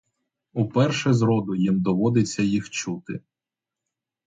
[0.53, 3.19] Уперше зроду їм доводиться їх чути.